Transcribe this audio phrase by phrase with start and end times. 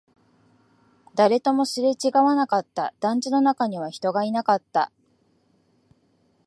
[1.13, 4.91] 誰ともすれ違わなかった、団地の中には人がいなかった